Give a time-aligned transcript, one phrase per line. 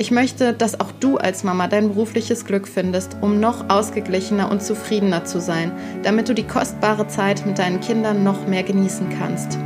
[0.00, 4.62] Ich möchte, dass auch du als Mama dein berufliches Glück findest, um noch ausgeglichener und
[4.62, 5.72] zufriedener zu sein,
[6.04, 9.58] damit du die kostbare Zeit mit deinen Kindern noch mehr genießen kannst.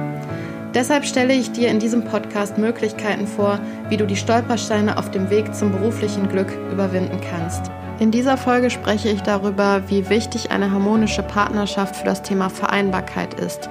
[0.75, 3.61] Deshalb stelle ich dir in diesem Podcast Möglichkeiten vor,
[3.91, 7.71] wie du die Stolpersteine auf dem Weg zum beruflichen Glück überwinden kannst.
[7.99, 13.39] In dieser Folge spreche ich darüber, wie wichtig eine harmonische Partnerschaft für das Thema Vereinbarkeit
[13.39, 13.69] ist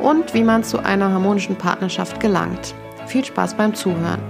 [0.00, 2.72] und wie man zu einer harmonischen Partnerschaft gelangt.
[3.06, 4.20] Viel Spaß beim Zuhören.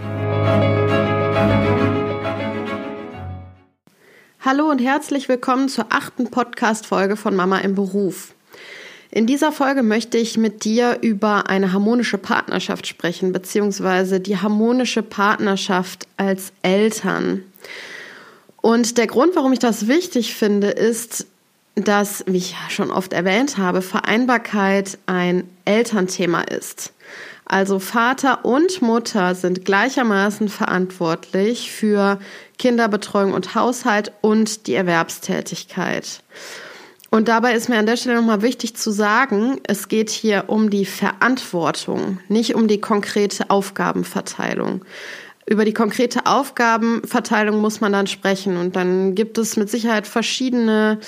[4.46, 8.34] Hallo und herzlich willkommen zur achten Podcast-Folge von Mama im Beruf.
[9.10, 15.02] In dieser Folge möchte ich mit dir über eine harmonische Partnerschaft sprechen, beziehungsweise die harmonische
[15.02, 17.42] Partnerschaft als Eltern.
[18.60, 21.26] Und der Grund, warum ich das wichtig finde, ist,
[21.74, 26.92] dass, wie ich schon oft erwähnt habe, Vereinbarkeit ein Elternthema ist.
[27.54, 32.18] Also Vater und Mutter sind gleichermaßen verantwortlich für
[32.58, 36.24] Kinderbetreuung und Haushalt und die Erwerbstätigkeit.
[37.12, 40.68] Und dabei ist mir an der Stelle nochmal wichtig zu sagen, es geht hier um
[40.68, 44.84] die Verantwortung, nicht um die konkrete Aufgabenverteilung.
[45.46, 50.98] Über die konkrete Aufgabenverteilung muss man dann sprechen und dann gibt es mit Sicherheit verschiedene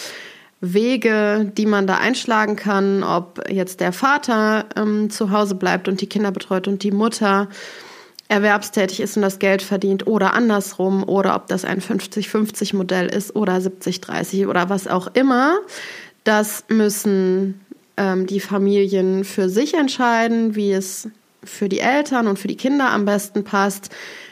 [0.75, 6.01] Wege, die man da einschlagen kann, ob jetzt der Vater ähm, zu Hause bleibt und
[6.01, 7.49] die Kinder betreut und die Mutter
[8.29, 13.37] erwerbstätig ist und das Geld verdient oder andersrum oder ob das ein 50-50 Modell ist
[13.37, 15.59] oder 70-30 oder was auch immer.
[16.25, 17.61] Das müssen
[17.97, 21.09] ähm, die Familien für sich entscheiden, wie es
[21.45, 23.91] für die Eltern und für die Kinder am besten passt.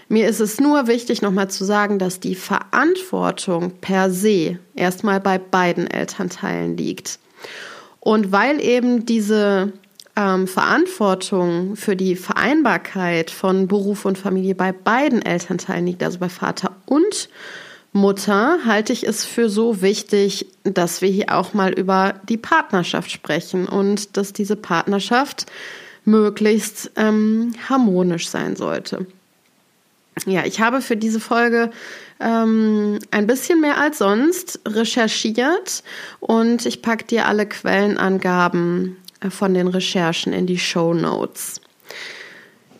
[0.09, 5.39] Mir ist es nur wichtig, nochmal zu sagen, dass die Verantwortung per se erstmal bei
[5.39, 7.19] beiden Elternteilen liegt.
[8.01, 9.73] Und weil eben diese
[10.17, 16.29] ähm, Verantwortung für die Vereinbarkeit von Beruf und Familie bei beiden Elternteilen liegt, also bei
[16.29, 17.29] Vater und
[17.93, 23.11] Mutter, halte ich es für so wichtig, dass wir hier auch mal über die Partnerschaft
[23.11, 25.47] sprechen und dass diese Partnerschaft
[26.05, 29.07] möglichst ähm, harmonisch sein sollte.
[30.27, 31.71] Ja, ich habe für diese Folge
[32.21, 35.83] ähm, ein bisschen mehr als sonst recherchiert
[36.21, 41.61] und ich packe dir alle Quellenangaben äh, von den Recherchen in die Show Notes.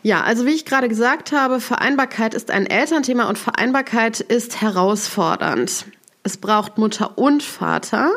[0.01, 5.85] Ja, also wie ich gerade gesagt habe, Vereinbarkeit ist ein Elternthema und Vereinbarkeit ist herausfordernd.
[6.23, 8.11] Es braucht Mutter und Vater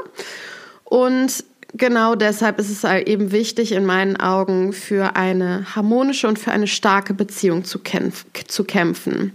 [0.84, 6.52] und genau deshalb ist es eben wichtig in meinen Augen für eine harmonische und für
[6.52, 9.32] eine starke Beziehung zu, kämpf zu kämpfen.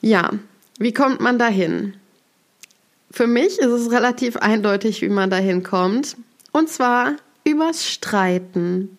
[0.00, 0.30] Ja,
[0.78, 1.94] wie kommt man dahin?
[3.10, 6.16] Für mich ist es relativ eindeutig, wie man dahin kommt.
[6.50, 7.12] Und zwar
[7.44, 8.98] übers Streiten.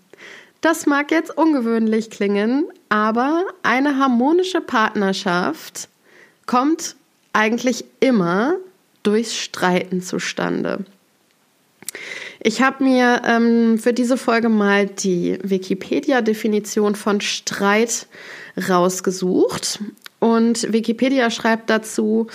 [0.61, 5.89] Das mag jetzt ungewöhnlich klingen, aber eine harmonische Partnerschaft
[6.45, 6.95] kommt
[7.33, 8.55] eigentlich immer
[9.03, 10.85] durchs Streiten zustande.
[12.39, 18.07] Ich habe mir ähm, für diese Folge mal die Wikipedia-Definition von Streit
[18.69, 19.79] rausgesucht.
[20.19, 22.27] Und Wikipedia schreibt dazu,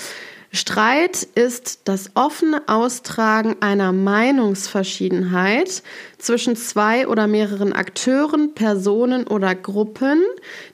[0.53, 5.85] Streit ist das offene Austragen einer Meinungsverschiedenheit
[6.19, 10.21] zwischen zwei oder mehreren Akteuren, Personen oder Gruppen,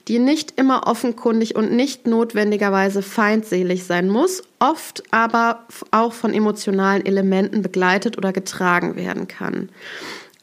[0.07, 7.05] die nicht immer offenkundig und nicht notwendigerweise feindselig sein muss, oft aber auch von emotionalen
[7.05, 9.69] Elementen begleitet oder getragen werden kann.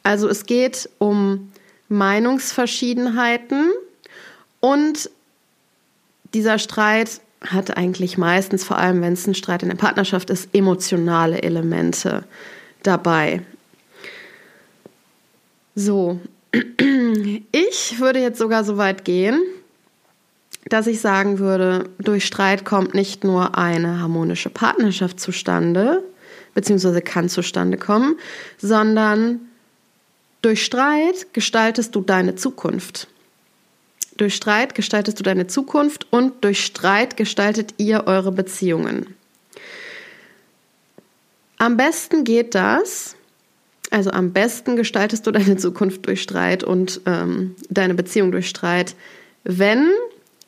[0.04, 1.50] Also es geht um
[1.88, 3.72] Meinungsverschiedenheiten
[4.60, 5.10] und
[6.34, 10.48] dieser Streit hat eigentlich meistens, vor allem wenn es ein Streit in der Partnerschaft ist,
[10.54, 12.24] emotionale Elemente
[12.82, 13.42] dabei.
[15.74, 16.20] So,
[17.52, 19.40] ich würde jetzt sogar so weit gehen,
[20.66, 26.02] dass ich sagen würde, durch Streit kommt nicht nur eine harmonische Partnerschaft zustande,
[26.54, 28.16] beziehungsweise kann zustande kommen,
[28.58, 29.40] sondern
[30.40, 33.08] durch Streit gestaltest du deine Zukunft.
[34.16, 39.14] Durch Streit gestaltest du deine Zukunft und durch Streit gestaltet ihr eure Beziehungen.
[41.58, 43.16] Am besten geht das,
[43.90, 48.94] also am besten gestaltest du deine Zukunft durch Streit und ähm, deine Beziehung durch Streit,
[49.44, 49.88] wenn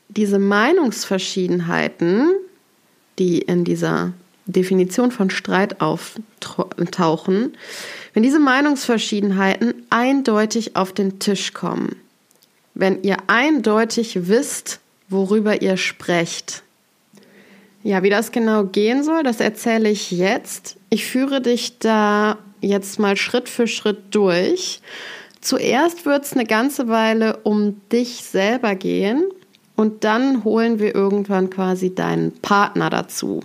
[0.09, 2.31] diese Meinungsverschiedenheiten,
[3.19, 4.13] die in dieser
[4.47, 7.57] Definition von Streit auftauchen,
[8.15, 11.97] wenn diese Meinungsverschiedenheiten eindeutig auf den Tisch kommen,
[12.77, 16.63] wenn ihr eindeutig wisst, worüber ihr sprecht.
[17.83, 20.77] Ja, wie das genau gehen soll, das erzähle ich jetzt.
[20.91, 24.83] Ich führe dich da jetzt mal Schritt für Schritt durch.
[25.41, 29.25] Zuerst wird es eine ganze Weile um dich selber gehen
[29.75, 33.41] und dann holen wir irgendwann quasi deinen Partner dazu.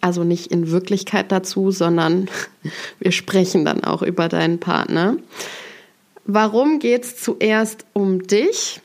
[0.00, 2.28] Also nicht in Wirklichkeit dazu, sondern
[2.98, 5.16] wir sprechen dann auch über deinen Partner.
[6.26, 8.80] Warum geht es zuerst um dich?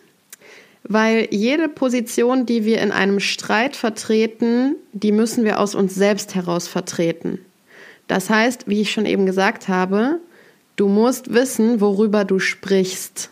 [0.84, 6.36] Weil jede Position, die wir in einem Streit vertreten, die müssen wir aus uns selbst
[6.36, 7.40] heraus vertreten.
[8.08, 10.20] Das heißt, wie ich schon eben gesagt habe,
[10.76, 13.30] du musst wissen, worüber du sprichst.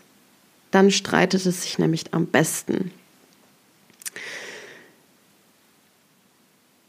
[0.72, 2.92] Dann streitet es sich nämlich am besten.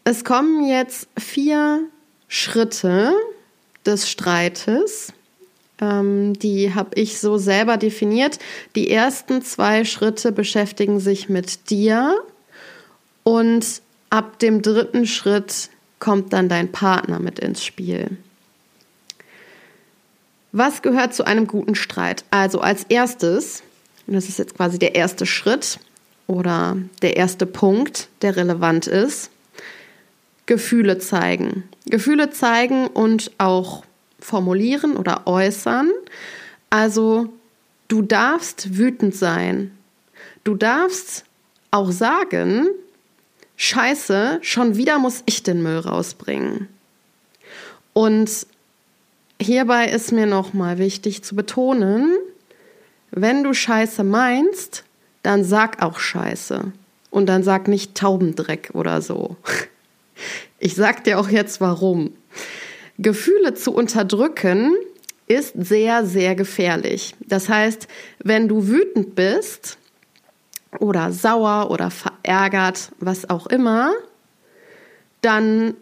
[0.04, 1.82] Es kommen jetzt vier
[2.28, 3.12] Schritte
[3.84, 5.12] des Streites.
[5.80, 8.38] Ähm, die habe ich so selber definiert.
[8.76, 12.16] Die ersten zwei Schritte beschäftigen sich mit dir
[13.22, 18.16] und ab dem dritten Schritt kommt dann dein Partner mit ins Spiel.
[20.52, 22.24] Was gehört zu einem guten Streit?
[22.30, 23.62] Also als erstes,
[24.06, 25.78] und das ist jetzt quasi der erste Schritt
[26.26, 29.30] oder der erste Punkt, der relevant ist,
[30.46, 31.68] Gefühle zeigen.
[31.86, 33.84] Gefühle zeigen und auch
[34.20, 35.90] formulieren oder äußern.
[36.70, 37.32] Also
[37.88, 39.72] du darfst wütend sein.
[40.44, 41.24] Du darfst
[41.70, 42.68] auch sagen,
[43.56, 46.68] scheiße, schon wieder muss ich den Müll rausbringen.
[47.92, 48.46] Und
[49.40, 52.16] hierbei ist mir nochmal wichtig zu betonen,
[53.10, 54.84] wenn du scheiße meinst,
[55.22, 56.72] dann sag auch scheiße.
[57.10, 59.36] Und dann sag nicht Taubendreck oder so.
[60.62, 62.12] Ich sag dir auch jetzt warum.
[63.02, 64.74] Gefühle zu unterdrücken
[65.26, 67.14] ist sehr, sehr gefährlich.
[67.20, 67.86] Das heißt,
[68.22, 69.78] wenn du wütend bist
[70.78, 73.92] oder sauer oder verärgert, was auch immer,
[75.22, 75.74] dann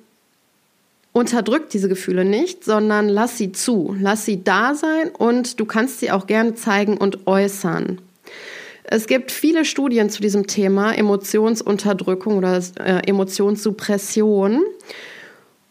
[1.13, 6.01] unterdrück diese Gefühle nicht, sondern lass sie zu, lass sie da sein und du kannst
[6.01, 8.01] sie auch gerne zeigen und äußern.
[8.85, 14.63] Es gibt viele Studien zu diesem Thema Emotionsunterdrückung oder äh, Emotionssuppression.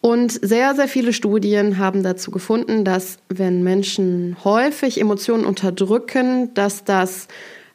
[0.07, 6.86] Und sehr, sehr viele Studien haben dazu gefunden, dass wenn Menschen häufig Emotionen unterdrücken, dass
[6.86, 7.27] das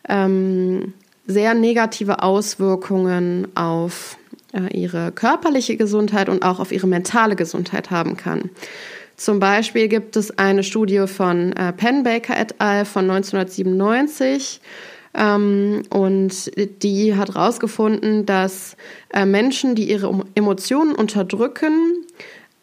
[0.08, 0.94] ähm,
[1.26, 4.16] sehr negative Auswirkungen auf
[4.54, 8.48] äh, ihre körperliche Gesundheit und auch auf ihre mentale Gesundheit haben kann.
[9.18, 12.86] Zum Beispiel gibt es eine Studie von äh, Penn et al.
[12.86, 14.62] von 1997
[15.14, 16.50] ähm, und
[16.82, 18.76] die hat herausgefunden, dass
[19.12, 22.06] äh, Menschen, die ihre Emotionen unterdrücken,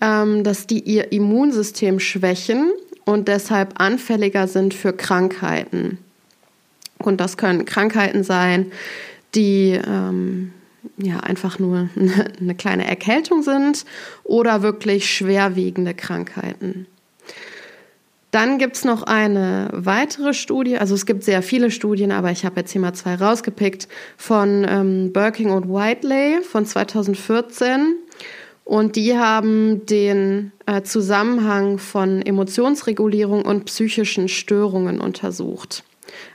[0.01, 2.71] ähm, dass die ihr Immunsystem schwächen
[3.05, 5.97] und deshalb anfälliger sind für Krankheiten.
[6.97, 8.71] Und das können Krankheiten sein,
[9.35, 10.51] die ähm,
[10.97, 11.89] ja einfach nur
[12.39, 13.85] eine kleine Erkältung sind
[14.23, 16.87] oder wirklich schwerwiegende Krankheiten.
[18.31, 22.45] Dann gibt es noch eine weitere Studie, also es gibt sehr viele Studien, aber ich
[22.45, 23.87] habe jetzt hier mal zwei rausgepickt,
[24.17, 27.95] von ähm, Birking und Whiteley von 2014.
[28.69, 35.83] Und die haben den äh, Zusammenhang von Emotionsregulierung und psychischen Störungen untersucht.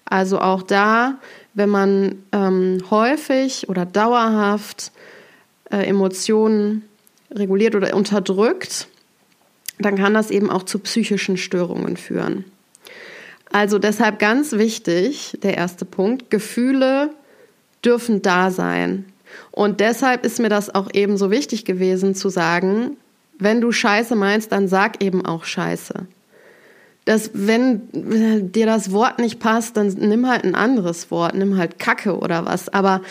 [0.04, 1.20] Also auch da,
[1.54, 4.90] wenn man ähm, häufig oder dauerhaft
[5.70, 6.82] äh, Emotionen
[7.30, 8.88] reguliert oder unterdrückt,
[9.78, 12.46] dann kann das eben auch zu psychischen Störungen führen.
[13.52, 17.10] Also deshalb ganz wichtig, der erste Punkt, Gefühle
[17.84, 19.04] dürfen da sein.
[19.50, 22.96] Und deshalb ist mir das auch eben so wichtig gewesen zu sagen,
[23.38, 26.06] wenn du Scheiße meinst, dann sag eben auch Scheiße.
[27.04, 31.78] Dass, wenn dir das Wort nicht passt, dann nimm halt ein anderes Wort, nimm halt
[31.78, 32.68] Kacke oder was.
[32.72, 33.02] Aber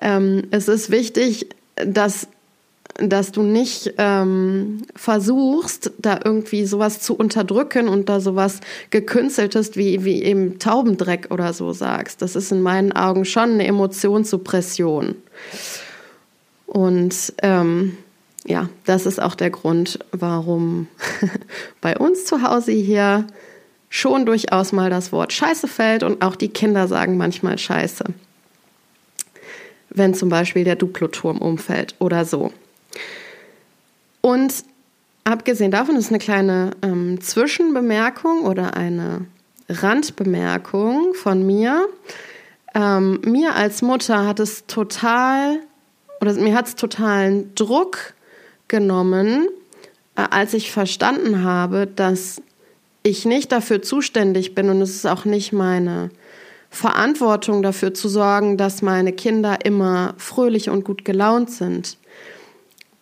[0.00, 2.28] ähm, es ist wichtig, dass
[2.98, 10.04] dass du nicht ähm, versuchst, da irgendwie sowas zu unterdrücken und da sowas gekünsteltes wie,
[10.04, 12.22] wie eben Taubendreck oder so sagst.
[12.22, 15.14] Das ist in meinen Augen schon eine Emotionssuppression.
[16.66, 17.96] Und ähm,
[18.44, 20.88] ja, das ist auch der Grund, warum
[21.80, 23.26] bei uns zu Hause hier
[23.88, 28.04] schon durchaus mal das Wort Scheiße fällt und auch die Kinder sagen manchmal Scheiße.
[29.90, 32.52] Wenn zum Beispiel der Duploturm umfällt oder so.
[34.20, 34.52] Und
[35.24, 39.26] abgesehen davon ist eine kleine ähm, Zwischenbemerkung oder eine
[39.68, 41.88] Randbemerkung von mir.
[42.76, 45.60] Ähm, mir als Mutter hat es total,
[46.20, 48.12] oder mir hat es totalen Druck
[48.68, 49.48] genommen,
[50.14, 52.42] äh, als ich verstanden habe, dass
[53.02, 56.10] ich nicht dafür zuständig bin und es ist auch nicht meine
[56.68, 61.96] Verantwortung dafür zu sorgen, dass meine Kinder immer fröhlich und gut gelaunt sind.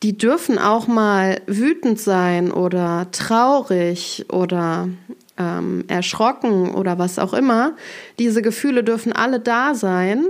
[0.05, 4.89] Die dürfen auch mal wütend sein oder traurig oder
[5.39, 7.73] ähm, erschrocken oder was auch immer.
[8.19, 10.25] Diese Gefühle dürfen alle da sein.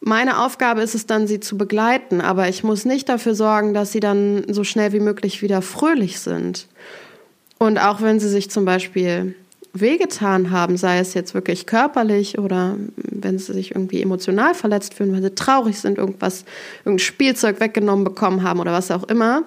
[0.00, 3.92] Meine Aufgabe ist es dann, sie zu begleiten, aber ich muss nicht dafür sorgen, dass
[3.92, 6.66] sie dann so schnell wie möglich wieder fröhlich sind.
[7.58, 9.36] Und auch wenn sie sich zum Beispiel
[9.72, 15.12] wehgetan haben, sei es jetzt wirklich körperlich oder wenn sie sich irgendwie emotional verletzt fühlen,
[15.12, 16.44] weil sie traurig sind, irgendwas,
[16.80, 19.44] irgendein Spielzeug weggenommen bekommen haben oder was auch immer,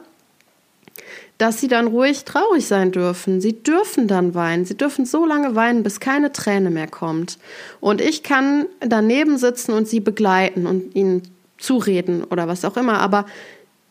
[1.37, 3.41] dass sie dann ruhig traurig sein dürfen.
[3.41, 4.65] Sie dürfen dann weinen.
[4.65, 7.37] Sie dürfen so lange weinen, bis keine Träne mehr kommt.
[7.81, 11.23] Und ich kann daneben sitzen und sie begleiten und ihnen
[11.57, 12.99] zureden oder was auch immer.
[12.99, 13.25] Aber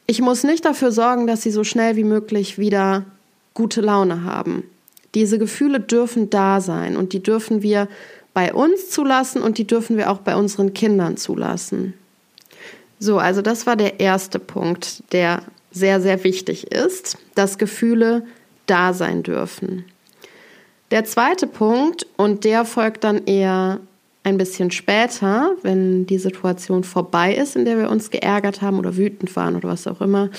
[0.07, 3.05] ich muss nicht dafür sorgen, dass sie so schnell wie möglich wieder
[3.53, 4.65] gute Laune haben.
[5.15, 7.89] Diese Gefühle dürfen da sein und die dürfen wir
[8.33, 11.95] bei uns zulassen und die dürfen wir auch bei unseren Kindern zulassen.
[12.99, 15.43] So, also das war der erste Punkt, der
[15.75, 18.23] sehr, sehr wichtig ist, dass Gefühle
[18.67, 19.85] da sein dürfen.
[20.91, 23.81] Der zweite Punkt, und der folgt dann eher
[24.23, 28.97] ein bisschen später, wenn die Situation vorbei ist, in der wir uns geärgert haben oder
[28.97, 30.31] wütend waren oder was auch immer,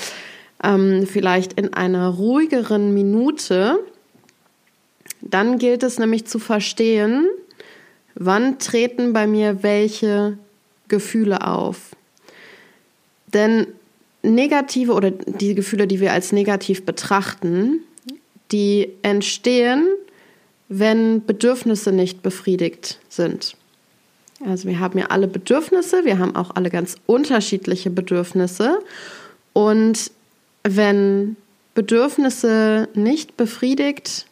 [0.64, 3.78] ähm, vielleicht in einer ruhigeren Minute,
[5.22, 7.28] dann gilt es nämlich zu verstehen,
[8.16, 10.38] wann treten bei mir welche
[10.88, 11.96] Gefühle auf.
[13.34, 13.68] Denn
[14.34, 17.82] negative oder die Gefühle, die wir als negativ betrachten,
[18.52, 19.88] die entstehen,
[20.70, 23.56] wenn Bedürfnisse nicht befriedigt sind.
[24.46, 28.80] Also wir haben ja alle Bedürfnisse, wir haben auch alle ganz unterschiedliche Bedürfnisse.
[29.54, 30.12] Und
[30.64, 31.38] wenn
[31.74, 34.26] Bedürfnisse nicht befriedigt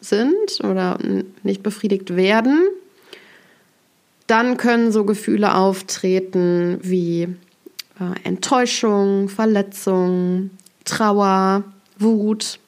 [0.00, 0.98] sind oder
[1.42, 2.68] nicht befriedigt werden,
[4.26, 7.28] dann können so Gefühle auftreten wie
[8.24, 10.50] Enttäuschung, Verletzung,
[10.84, 11.64] Trauer,
[11.98, 12.58] Wut.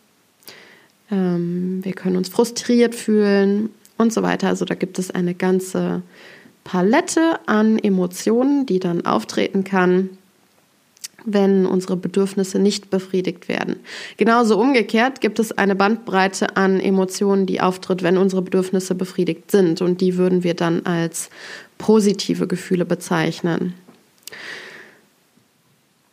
[1.10, 4.48] Ähm, wir können uns frustriert fühlen und so weiter.
[4.48, 6.02] Also da gibt es eine ganze
[6.64, 10.10] Palette an Emotionen, die dann auftreten kann,
[11.24, 13.76] wenn unsere Bedürfnisse nicht befriedigt werden.
[14.16, 19.82] Genauso umgekehrt gibt es eine Bandbreite an Emotionen, die auftritt, wenn unsere Bedürfnisse befriedigt sind.
[19.82, 21.28] Und die würden wir dann als
[21.76, 23.74] positive Gefühle bezeichnen.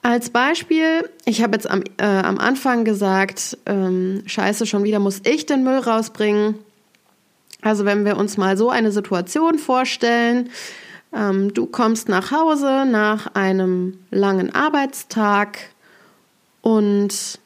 [0.06, 5.22] Als Beispiel, ich habe jetzt am, äh, am Anfang gesagt, ähm, scheiße, schon wieder muss
[5.26, 6.60] ich den Müll rausbringen.
[7.64, 10.52] Also wenn wir uns mal so eine Situation vorstellen,
[11.12, 15.58] ähm, du kommst nach Hause nach einem langen Arbeitstag
[16.62, 17.40] und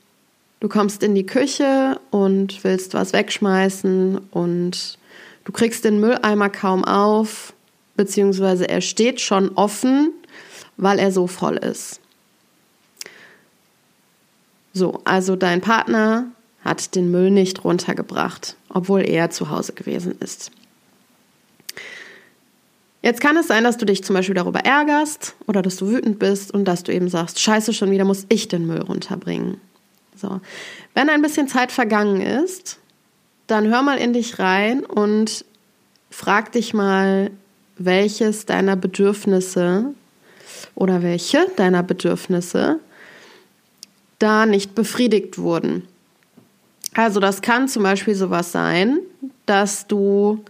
[0.60, 5.00] du kommst in die Küche und willst was wegschmeißen und
[5.46, 7.54] du kriegst den Mülleimer kaum auf,
[7.96, 10.12] beziehungsweise er steht schon offen,
[10.76, 12.02] weil er so voll ist.
[14.74, 16.28] So, also dein Partner
[16.64, 20.52] hat den Müll nicht runtergebracht, obwohl er zu Hause gewesen ist.
[23.02, 26.20] Jetzt kann es sein, dass du dich zum Beispiel darüber ärgerst oder dass du wütend
[26.20, 29.62] bist und dass du eben sagst, scheiße, schon wieder muss ich den Müll runterbringen.
[30.16, 30.42] So.
[30.94, 32.78] Wenn ein bisschen Zeit vergangen ist,
[33.48, 35.46] dann hör mal in dich rein und
[36.10, 37.32] frag dich mal,
[37.78, 39.94] welches deiner Bedürfnisse
[40.76, 42.80] oder welche deiner Bedürfnisse
[44.20, 45.88] da nicht befriedigt wurden.
[46.94, 49.00] Also das kann zum Beispiel sowas sein,
[49.46, 50.44] dass du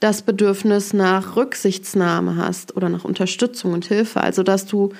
[0.00, 4.20] das Bedürfnis nach Rücksichtsnahme hast oder nach Unterstützung und Hilfe.
[4.20, 4.92] Also dass du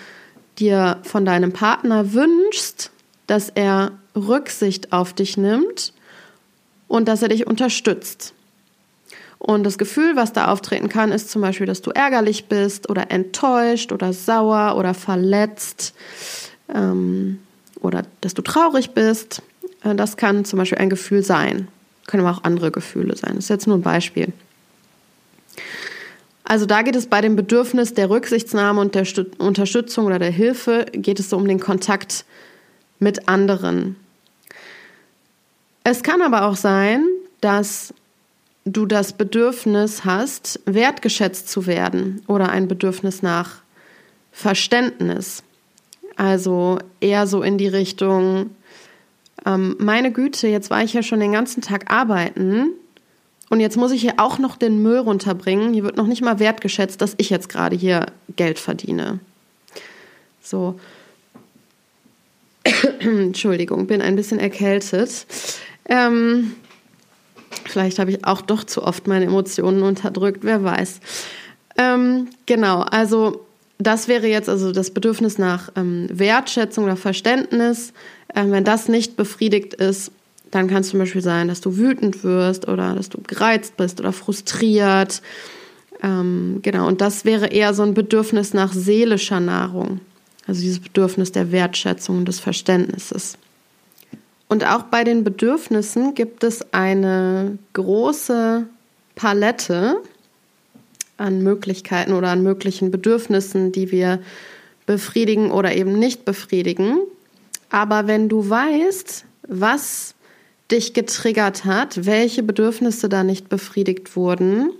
[0.59, 2.91] dir von deinem Partner wünschst,
[3.27, 5.93] dass er Rücksicht auf dich nimmt
[6.89, 8.35] und dass er dich unterstützt.
[9.39, 13.13] Und das Gefühl, was da auftreten kann, ist zum Beispiel, dass du ärgerlich bist oder
[13.13, 15.95] enttäuscht oder sauer oder verletzt.
[16.75, 17.39] Ähm,
[17.81, 19.43] oder dass du traurig bist.
[19.83, 21.69] Äh, das kann zum Beispiel ein Gefühl sein.
[22.07, 23.35] Können aber auch andere Gefühle sein.
[23.35, 24.33] Das ist jetzt nur ein Beispiel.
[26.45, 29.07] Also da geht es bei dem Bedürfnis der Rücksichtnahme und der
[29.37, 32.25] Unterstützung oder der Hilfe, geht es so um den Kontakt
[32.99, 33.97] mit anderen.
[35.85, 37.05] Es kann aber auch sein,
[37.43, 37.93] dass
[38.65, 43.57] du das Bedürfnis hast, wertgeschätzt zu werden oder ein Bedürfnis nach
[44.33, 45.43] Verständnis.
[46.19, 48.51] Also eher so in die Richtung,
[49.47, 52.71] ähm, meine Güte, jetzt war ich ja schon den ganzen Tag arbeiten
[53.51, 55.73] und jetzt muss ich hier auch noch den Müll runterbringen.
[55.73, 59.21] Hier wird noch nicht mal wertgeschätzt, dass ich jetzt gerade hier Geld verdiene.
[60.43, 60.81] So.
[62.99, 65.25] Entschuldigung, bin ein bisschen erkältet.
[65.89, 66.57] Ähm,
[67.65, 70.99] vielleicht habe ich auch doch zu oft meine Emotionen unterdrückt, wer weiß.
[71.79, 73.47] Ähm, genau, also
[73.79, 77.93] das wäre jetzt also das Bedürfnis nach ähm, Wertschätzung oder Verständnis.
[78.35, 80.11] Ähm, wenn das nicht befriedigt ist,
[80.51, 84.01] dann kann es zum Beispiel sein, dass du wütend wirst oder dass du gereizt bist
[84.01, 85.23] oder frustriert.
[86.03, 90.01] Ähm, genau, und das wäre eher so ein Bedürfnis nach seelischer Nahrung.
[90.47, 93.37] Also dieses Bedürfnis der Wertschätzung und des Verständnisses.
[94.49, 98.67] Und auch bei den Bedürfnissen gibt es eine große
[99.15, 99.97] Palette
[101.19, 104.21] an Möglichkeiten oder an möglichen Bedürfnissen, die wir
[104.87, 106.99] befriedigen oder eben nicht befriedigen.
[107.71, 110.15] Aber wenn du weißt, was
[110.71, 114.71] dich getriggert hat, welche Bedürfnisse da nicht befriedigt wurden,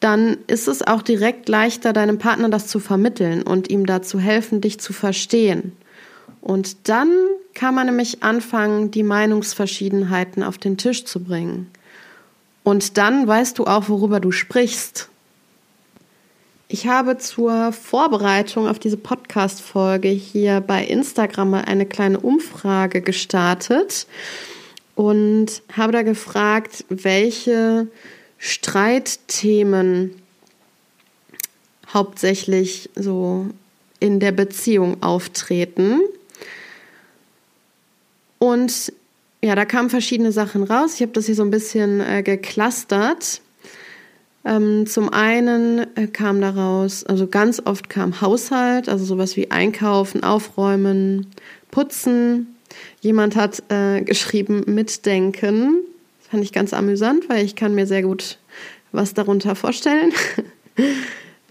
[0.00, 4.60] dann ist es auch direkt leichter, deinem Partner das zu vermitteln und ihm dazu helfen,
[4.60, 5.72] dich zu verstehen.
[6.40, 7.10] Und dann
[7.54, 11.70] kann man nämlich anfangen, die Meinungsverschiedenheiten auf den Tisch zu bringen.
[12.62, 15.08] Und dann weißt du auch, worüber du sprichst.
[16.68, 24.08] Ich habe zur Vorbereitung auf diese Podcast-Folge hier bei Instagram mal eine kleine Umfrage gestartet
[24.96, 27.86] und habe da gefragt, welche
[28.38, 30.20] Streitthemen
[31.94, 33.46] hauptsächlich so
[34.00, 36.00] in der Beziehung auftreten.
[38.38, 38.92] Und
[39.40, 40.94] ja, da kamen verschiedene Sachen raus.
[40.96, 43.40] Ich habe das hier so ein bisschen äh, geclustert.
[44.46, 50.22] Ähm, zum einen äh, kam daraus, also ganz oft kam Haushalt, also sowas wie Einkaufen,
[50.22, 51.26] Aufräumen,
[51.70, 52.56] Putzen,
[53.00, 55.78] Jemand hat äh, geschrieben Mitdenken.
[56.18, 58.38] Das fand ich ganz amüsant, weil ich kann mir sehr gut
[58.92, 60.12] was darunter vorstellen.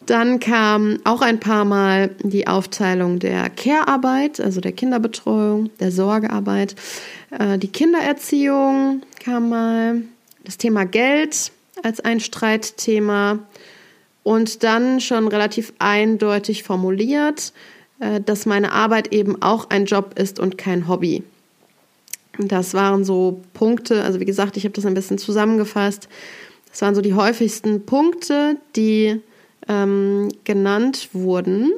[0.06, 6.76] Dann kam auch ein paar Mal die Aufteilung der Care-Arbeit, also der Kinderbetreuung, der Sorgearbeit.
[7.32, 10.02] Äh, die Kindererziehung kam mal.
[10.44, 11.52] Das Thema Geld
[11.84, 13.40] als ein Streitthema.
[14.24, 17.54] Und dann schon relativ eindeutig formuliert,
[18.00, 21.24] äh, dass meine Arbeit eben auch ein Job ist und kein Hobby.
[22.38, 26.10] Das waren so Punkte, also wie gesagt, ich habe das ein bisschen zusammengefasst.
[26.70, 29.22] Das waren so die häufigsten Punkte, die
[29.68, 31.72] ähm, genannt wurden.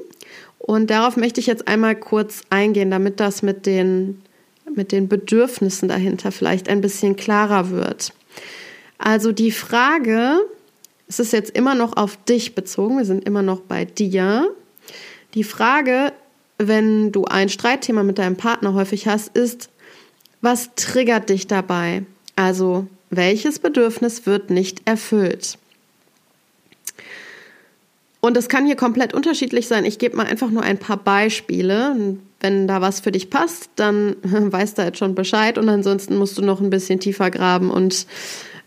[0.58, 4.22] Und darauf möchte ich jetzt einmal kurz eingehen, damit das mit den,
[4.74, 8.14] mit den Bedürfnissen dahinter vielleicht ein bisschen klarer wird.
[8.98, 10.40] Also die Frage,
[11.08, 14.54] es ist jetzt immer noch auf dich bezogen, wir sind immer noch bei dir.
[15.34, 16.14] Die Frage,
[16.58, 19.70] wenn du ein Streitthema mit deinem Partner häufig hast, ist,
[20.42, 22.04] was triggert dich dabei?
[22.36, 25.58] Also, welches Bedürfnis wird nicht erfüllt?
[28.20, 29.86] Und es kann hier komplett unterschiedlich sein.
[29.86, 32.18] Ich gebe mal einfach nur ein paar Beispiele.
[32.40, 36.38] Wenn da was für dich passt, dann weißt du jetzt schon Bescheid und ansonsten musst
[36.38, 38.06] du noch ein bisschen tiefer graben und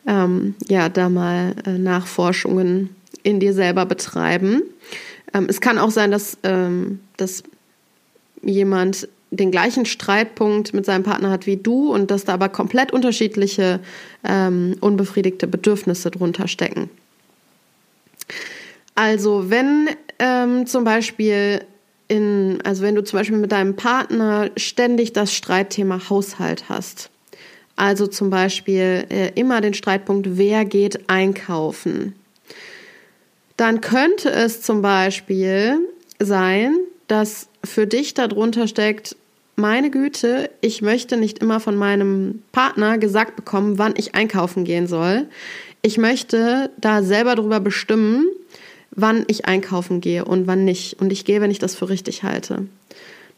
[0.06, 4.62] ähm, ja, da mal äh, Nachforschungen in dir selber betreiben.
[5.34, 7.42] Ähm, es kann auch sein, dass, ähm, dass
[8.42, 12.92] jemand den gleichen Streitpunkt mit seinem Partner hat wie du und dass da aber komplett
[12.92, 13.80] unterschiedliche
[14.24, 16.90] ähm, unbefriedigte Bedürfnisse drunter stecken.
[18.96, 21.64] Also wenn ähm, zum Beispiel
[22.08, 27.08] in, also wenn du zum Beispiel mit deinem Partner ständig das Streitthema Haushalt hast,
[27.80, 32.14] also zum Beispiel äh, immer den Streitpunkt, wer geht einkaufen,
[33.56, 35.78] dann könnte es zum Beispiel
[36.18, 36.76] sein,
[37.08, 39.16] dass für dich darunter steckt,
[39.56, 44.86] meine Güte, ich möchte nicht immer von meinem Partner gesagt bekommen, wann ich einkaufen gehen
[44.86, 45.26] soll.
[45.80, 48.26] Ich möchte da selber darüber bestimmen,
[48.90, 51.00] wann ich einkaufen gehe und wann nicht.
[51.00, 52.66] Und ich gehe, wenn ich das für richtig halte.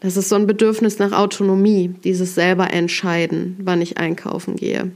[0.02, 4.90] Das ist so ein Bedürfnis nach Autonomie, dieses selber entscheiden, wann ich einkaufen gehe.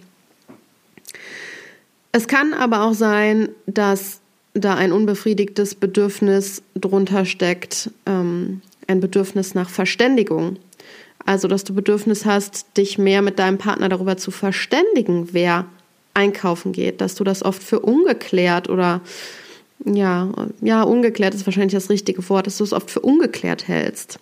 [2.11, 4.19] Es kann aber auch sein, dass
[4.53, 10.57] da ein unbefriedigtes Bedürfnis drunter steckt, ähm, ein Bedürfnis nach Verständigung.
[11.25, 15.67] Also, dass du Bedürfnis hast, dich mehr mit deinem Partner darüber zu verständigen, wer
[16.15, 19.03] einkaufen geht, dass du das oft für ungeklärt oder
[19.85, 24.19] ja, ja, ungeklärt ist wahrscheinlich das richtige Wort, dass du es oft für ungeklärt hältst.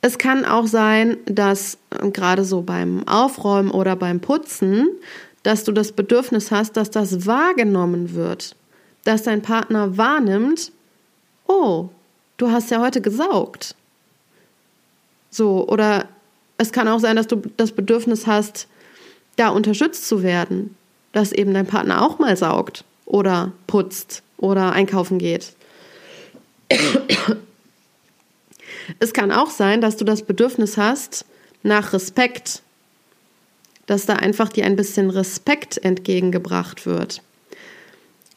[0.00, 4.88] Es kann auch sein, dass äh, gerade so beim Aufräumen oder beim Putzen,
[5.42, 8.54] dass du das Bedürfnis hast, dass das wahrgenommen wird,
[9.04, 10.72] dass dein Partner wahrnimmt,
[11.46, 11.88] oh,
[12.36, 13.74] du hast ja heute gesaugt.
[15.30, 16.08] So, oder
[16.58, 18.66] es kann auch sein, dass du das Bedürfnis hast,
[19.36, 20.76] da unterstützt zu werden,
[21.12, 25.54] dass eben dein Partner auch mal saugt oder putzt oder einkaufen geht.
[28.98, 31.24] Es kann auch sein, dass du das Bedürfnis hast
[31.62, 32.62] nach Respekt,
[33.86, 37.22] dass da einfach dir ein bisschen Respekt entgegengebracht wird.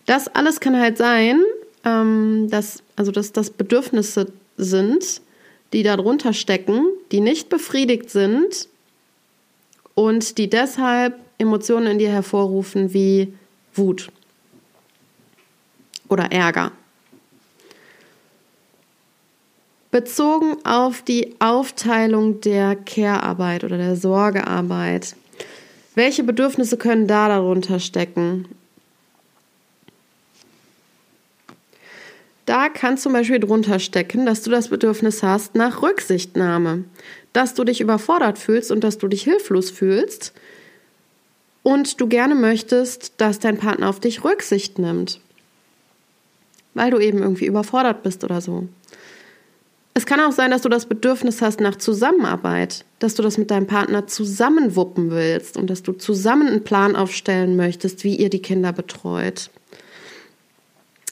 [0.05, 1.41] Das alles kann halt sein,
[1.85, 5.21] ähm, dass, also dass das Bedürfnisse sind,
[5.73, 8.67] die darunter stecken, die nicht befriedigt sind
[9.95, 13.33] und die deshalb Emotionen in dir hervorrufen wie
[13.73, 14.09] Wut
[16.09, 16.71] oder Ärger.
[19.91, 25.15] Bezogen auf die Aufteilung der Care-Arbeit oder der Sorgearbeit.
[25.95, 28.47] Welche Bedürfnisse können da darunter stecken?
[32.45, 36.85] Da kann zum Beispiel drunter stecken, dass du das Bedürfnis hast nach Rücksichtnahme,
[37.33, 40.33] dass du dich überfordert fühlst und dass du dich hilflos fühlst
[41.63, 45.19] und du gerne möchtest, dass dein Partner auf dich Rücksicht nimmt,
[46.73, 48.67] weil du eben irgendwie überfordert bist oder so.
[50.01, 53.51] Es kann auch sein, dass du das Bedürfnis hast nach Zusammenarbeit, dass du das mit
[53.51, 58.41] deinem Partner zusammenwuppen willst und dass du zusammen einen Plan aufstellen möchtest, wie ihr die
[58.41, 59.51] Kinder betreut.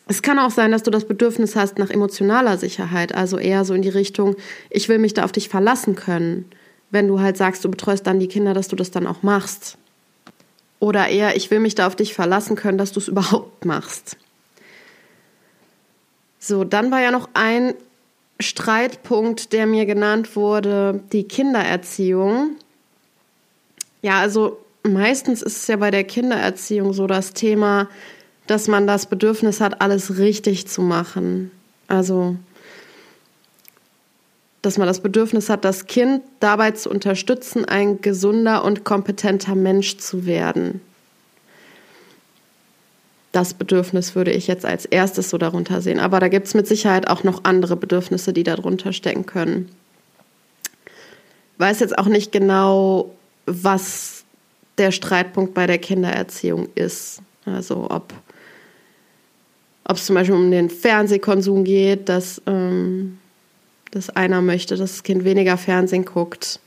[0.08, 3.75] Es kann auch sein, dass du das Bedürfnis hast nach emotionaler Sicherheit, also eher so
[3.75, 4.36] in die Richtung,
[4.71, 6.45] ich will mich da auf dich verlassen können.
[6.89, 9.78] Wenn du halt sagst, du betreust dann die Kinder, dass du das dann auch machst.
[10.80, 14.17] Oder eher, ich will mich da auf dich verlassen können, dass du es überhaupt machst.
[16.39, 17.75] So, dann war ja noch ein
[18.39, 22.56] Streitpunkt, der mir genannt wurde, die Kindererziehung.
[24.02, 27.89] Ja, also meistens ist es ja bei der Kindererziehung so das Thema,
[28.47, 31.52] dass man das Bedürfnis hat, alles richtig zu machen.
[31.88, 32.38] Also,
[34.62, 39.97] dass man das Bedürfnis hat, das Kind dabei zu unterstützen, ein gesunder und kompetenter Mensch
[39.97, 40.82] zu werden
[43.39, 45.99] das Bedürfnis würde ich jetzt als erstes so darunter sehen.
[45.99, 49.69] Aber da gibt es mit Sicherheit auch noch andere Bedürfnisse, die darunter stecken können.
[51.54, 54.25] Ich weiß jetzt auch nicht genau, was
[54.78, 57.21] der Streitpunkt bei der Kindererziehung ist.
[57.45, 58.13] Also ob
[59.86, 63.17] ob es zum Beispiel um den Fernsehkonsum geht, dass, ähm,
[63.89, 66.60] dass einer möchte, dass das Kind weniger Fernsehen guckt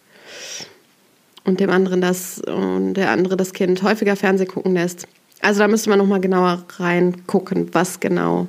[1.44, 5.06] und dem anderen das und der andere das Kind häufiger Fernsehen gucken lässt.
[5.42, 8.46] Also da müsste man nochmal genauer reingucken, was genau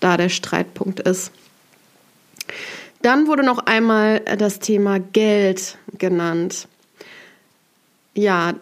[0.00, 1.32] da der Streitpunkt ist.
[3.02, 6.68] Dann wurde noch einmal das Thema Geld genannt.
[8.14, 8.54] Ja,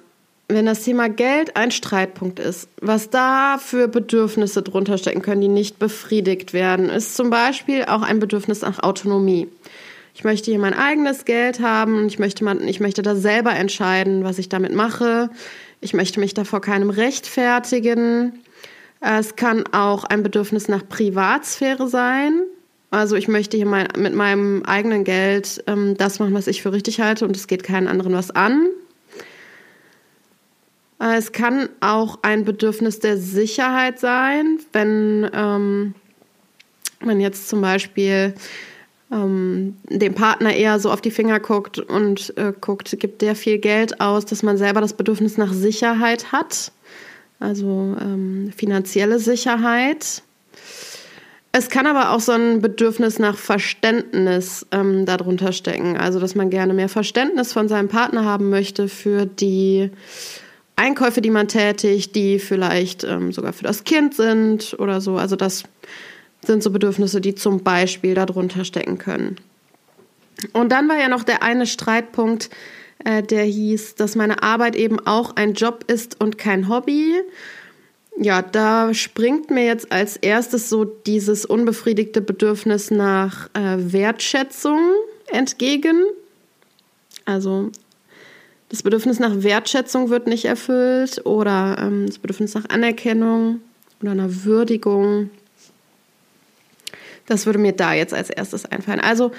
[0.48, 5.48] wenn das Thema Geld ein Streitpunkt ist, was da für Bedürfnisse drunter stecken können, die
[5.48, 9.48] nicht befriedigt werden, ist zum Beispiel auch ein Bedürfnis nach Autonomie.
[10.14, 14.24] Ich möchte hier mein eigenes Geld haben und ich möchte, ich möchte da selber entscheiden,
[14.24, 15.30] was ich damit mache.
[15.86, 18.40] Ich möchte mich davor keinem rechtfertigen.
[18.98, 22.42] Es kann auch ein Bedürfnis nach Privatsphäre sein.
[22.90, 26.72] Also ich möchte hier mein, mit meinem eigenen Geld ähm, das machen, was ich für
[26.72, 28.66] richtig halte und es geht keinen anderen was an.
[30.98, 35.94] Es kann auch ein Bedürfnis der Sicherheit sein, wenn ähm,
[36.98, 38.34] man jetzt zum Beispiel
[39.12, 43.58] ähm, dem Partner eher so auf die Finger guckt und äh, guckt, gibt der viel
[43.58, 46.72] Geld aus, dass man selber das Bedürfnis nach Sicherheit hat,
[47.38, 50.22] also ähm, finanzielle Sicherheit.
[51.52, 56.50] Es kann aber auch so ein Bedürfnis nach Verständnis ähm, darunter stecken, also dass man
[56.50, 59.90] gerne mehr Verständnis von seinem Partner haben möchte für die
[60.74, 65.16] Einkäufe, die man tätigt, die vielleicht ähm, sogar für das Kind sind oder so.
[65.16, 65.62] Also das
[66.46, 69.36] sind so Bedürfnisse, die zum Beispiel darunter stecken können.
[70.52, 72.50] Und dann war ja noch der eine Streitpunkt,
[73.04, 77.14] äh, der hieß, dass meine Arbeit eben auch ein Job ist und kein Hobby.
[78.18, 84.80] Ja, da springt mir jetzt als erstes so dieses unbefriedigte Bedürfnis nach äh, Wertschätzung
[85.26, 86.02] entgegen.
[87.26, 87.70] Also
[88.68, 93.60] das Bedürfnis nach Wertschätzung wird nicht erfüllt oder ähm, das Bedürfnis nach Anerkennung
[94.00, 95.30] oder einer Würdigung.
[97.26, 99.00] Das würde mir da jetzt als erstes einfallen.
[99.00, 99.32] Also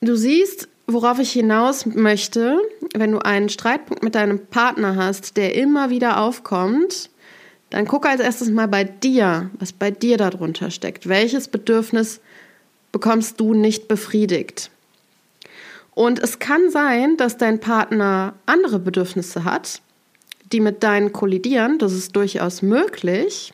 [0.00, 2.58] du siehst, worauf ich hinaus möchte,
[2.94, 7.10] wenn du einen Streitpunkt mit deinem Partner hast, der immer wieder aufkommt,
[7.70, 11.08] dann gucke als erstes mal bei dir, was bei dir darunter steckt.
[11.08, 12.20] Welches Bedürfnis
[12.90, 14.70] bekommst du nicht befriedigt?
[15.94, 19.80] Und es kann sein, dass dein Partner andere Bedürfnisse hat,
[20.52, 21.78] die mit deinen kollidieren.
[21.78, 23.52] Das ist durchaus möglich.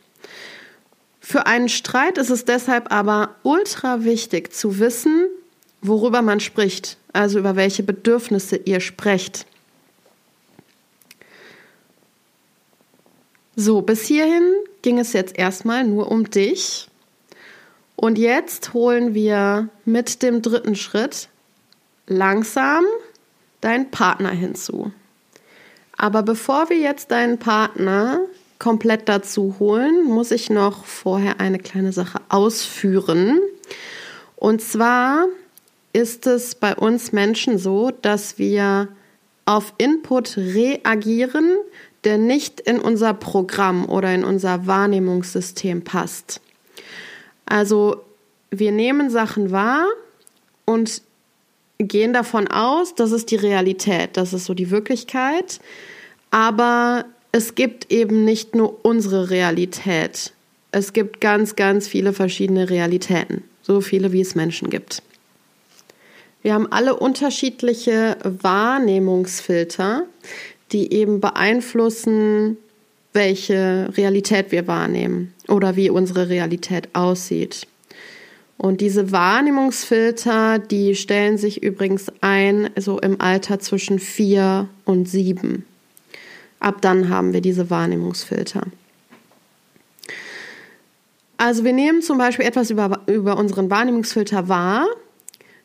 [1.28, 5.26] Für einen Streit ist es deshalb aber ultra wichtig zu wissen,
[5.82, 9.44] worüber man spricht, also über welche Bedürfnisse ihr sprecht.
[13.56, 16.86] So, bis hierhin ging es jetzt erstmal nur um dich.
[17.96, 21.28] Und jetzt holen wir mit dem dritten Schritt
[22.06, 22.84] langsam
[23.62, 24.92] deinen Partner hinzu.
[25.96, 28.20] Aber bevor wir jetzt deinen Partner
[28.58, 33.40] komplett dazu holen, muss ich noch vorher eine kleine Sache ausführen.
[34.36, 35.26] Und zwar
[35.92, 38.88] ist es bei uns Menschen so, dass wir
[39.46, 41.50] auf Input reagieren,
[42.04, 46.40] der nicht in unser Programm oder in unser Wahrnehmungssystem passt.
[47.46, 48.04] Also
[48.50, 49.86] wir nehmen Sachen wahr
[50.64, 51.02] und
[51.78, 55.60] gehen davon aus, das ist die Realität, das ist so die Wirklichkeit.
[56.30, 57.04] Aber
[57.36, 60.32] es gibt eben nicht nur unsere Realität.
[60.72, 63.44] Es gibt ganz, ganz viele verschiedene Realitäten.
[63.60, 65.02] So viele, wie es Menschen gibt.
[66.40, 70.04] Wir haben alle unterschiedliche Wahrnehmungsfilter,
[70.72, 72.56] die eben beeinflussen,
[73.12, 77.66] welche Realität wir wahrnehmen oder wie unsere Realität aussieht.
[78.56, 85.66] Und diese Wahrnehmungsfilter, die stellen sich übrigens ein, so im Alter zwischen vier und sieben.
[86.60, 88.62] Ab dann haben wir diese Wahrnehmungsfilter.
[91.36, 94.86] Also wir nehmen zum Beispiel etwas über, über unseren Wahrnehmungsfilter wahr,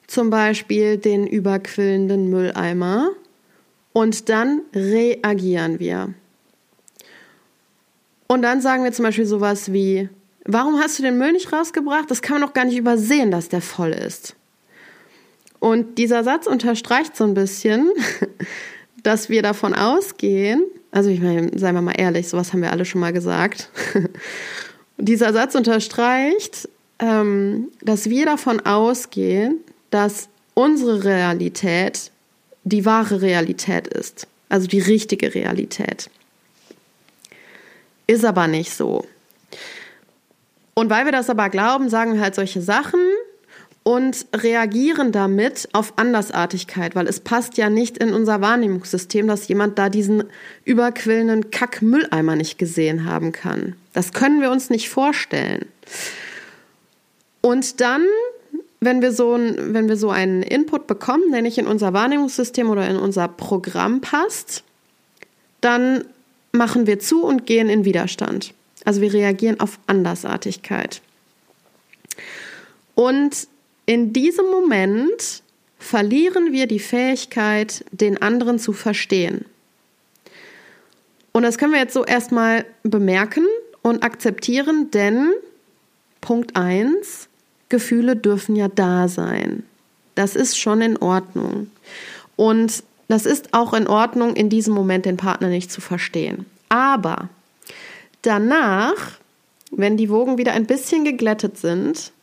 [0.08, 3.12] zum Beispiel den überquillenden Mülleimer,
[3.94, 6.14] und dann reagieren wir.
[8.28, 10.10] Und dann sagen wir zum Beispiel sowas wie,
[10.46, 12.10] warum hast du den Müll nicht rausgebracht?
[12.10, 14.36] Das kann man doch gar nicht übersehen, dass der voll ist.
[15.60, 17.92] Und dieser Satz unterstreicht so ein bisschen,
[19.04, 22.86] dass wir davon ausgehen, also ich meine, seien wir mal ehrlich, sowas haben wir alle
[22.86, 23.70] schon mal gesagt.
[24.98, 29.58] dieser Satz unterstreicht, ähm, dass wir davon ausgehen,
[29.90, 32.12] dass unsere Realität
[32.64, 36.10] die wahre Realität ist, also die richtige Realität.
[38.06, 39.06] Ist aber nicht so.
[40.74, 43.00] Und weil wir das aber glauben, sagen wir halt solche Sachen
[43.92, 49.78] und reagieren damit auf Andersartigkeit, weil es passt ja nicht in unser Wahrnehmungssystem, dass jemand
[49.78, 50.24] da diesen
[50.64, 53.76] überquillenden Kackmülleimer nicht gesehen haben kann.
[53.92, 55.66] Das können wir uns nicht vorstellen.
[57.42, 58.06] Und dann,
[58.80, 62.70] wenn wir so, ein, wenn wir so einen Input bekommen, der nicht in unser Wahrnehmungssystem
[62.70, 64.64] oder in unser Programm passt,
[65.60, 66.06] dann
[66.54, 68.54] machen wir zu und gehen in Widerstand.
[68.86, 71.02] Also wir reagieren auf Andersartigkeit.
[72.96, 73.51] Und
[73.92, 75.44] in diesem Moment
[75.78, 79.44] verlieren wir die Fähigkeit, den anderen zu verstehen.
[81.34, 83.46] Und das können wir jetzt so erstmal bemerken
[83.82, 85.34] und akzeptieren, denn
[86.22, 87.28] Punkt 1,
[87.68, 89.64] Gefühle dürfen ja da sein.
[90.16, 91.70] Das ist schon in Ordnung.
[92.38, 96.46] Und das ist auch in Ordnung, in diesem Moment den Partner nicht zu verstehen.
[96.70, 97.28] Aber
[98.22, 99.20] danach,
[99.70, 102.14] wenn die Wogen wieder ein bisschen geglättet sind,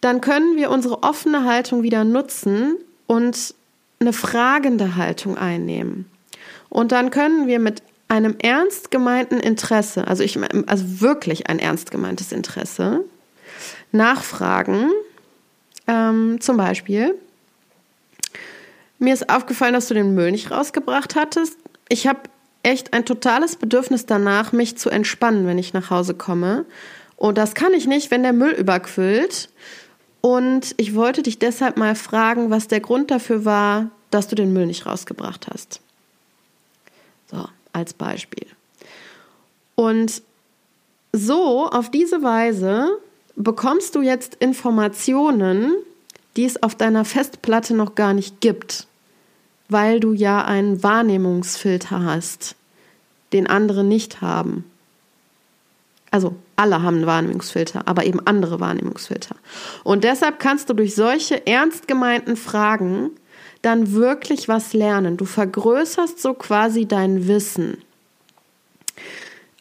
[0.00, 3.54] dann können wir unsere offene Haltung wieder nutzen und
[4.00, 6.10] eine fragende Haltung einnehmen.
[6.68, 11.90] Und dann können wir mit einem ernst gemeinten Interesse, also ich also wirklich ein ernst
[11.90, 13.04] gemeintes Interesse,
[13.92, 14.90] nachfragen.
[15.86, 17.14] Ähm, zum Beispiel,
[18.98, 21.56] mir ist aufgefallen, dass du den Müll nicht rausgebracht hattest.
[21.88, 22.20] Ich habe
[22.62, 26.66] echt ein totales Bedürfnis danach, mich zu entspannen, wenn ich nach Hause komme.
[27.16, 29.50] Und das kann ich nicht, wenn der Müll überquillt.
[30.20, 34.52] Und ich wollte dich deshalb mal fragen, was der Grund dafür war, dass du den
[34.52, 35.80] Müll nicht rausgebracht hast.
[37.30, 38.46] So, als Beispiel.
[39.76, 40.22] Und
[41.12, 42.98] so, auf diese Weise
[43.36, 45.72] bekommst du jetzt Informationen,
[46.36, 48.86] die es auf deiner Festplatte noch gar nicht gibt
[49.70, 52.56] weil du ja einen Wahrnehmungsfilter hast,
[53.32, 54.64] den andere nicht haben.
[56.10, 59.34] Also alle haben einen Wahrnehmungsfilter, aber eben andere Wahrnehmungsfilter.
[59.82, 63.12] Und deshalb kannst du durch solche ernst gemeinten Fragen
[63.62, 65.16] dann wirklich was lernen.
[65.16, 67.78] Du vergrößerst so quasi dein Wissen.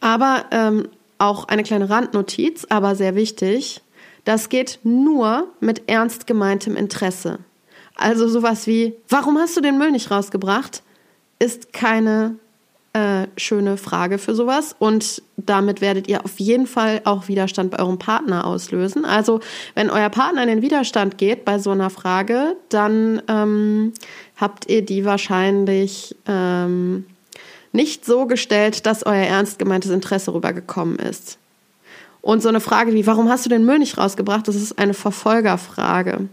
[0.01, 3.81] Aber ähm, auch eine kleine Randnotiz, aber sehr wichtig.
[4.25, 7.39] Das geht nur mit ernst gemeintem Interesse.
[7.95, 10.83] Also sowas wie, warum hast du den Müll nicht rausgebracht?
[11.39, 12.35] Ist keine
[12.93, 14.75] äh, schöne Frage für sowas.
[14.80, 19.06] Und damit werdet ihr auf jeden Fall auch Widerstand bei eurem Partner auslösen.
[19.06, 19.41] Also,
[19.75, 23.93] wenn euer Partner in den Widerstand geht bei so einer Frage, dann ähm,
[24.38, 27.06] habt ihr die wahrscheinlich ähm,
[27.71, 31.38] nicht so gestellt, dass euer ernst gemeintes Interesse rübergekommen ist.
[32.21, 34.47] Und so eine Frage wie, warum hast du den Müll nicht rausgebracht?
[34.47, 36.28] Das ist eine Verfolgerfrage.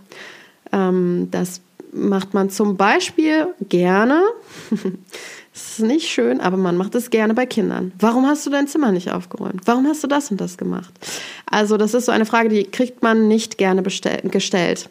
[0.72, 1.60] Ähm, das
[1.92, 4.22] macht man zum Beispiel gerne.
[5.56, 7.90] Das ist nicht schön, aber man macht es gerne bei Kindern.
[7.98, 9.62] Warum hast du dein Zimmer nicht aufgeräumt?
[9.64, 10.92] Warum hast du das und das gemacht?
[11.46, 14.90] Also, das ist so eine Frage, die kriegt man nicht gerne gestellt.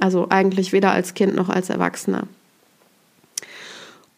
[0.00, 2.24] Also eigentlich weder als Kind noch als Erwachsener.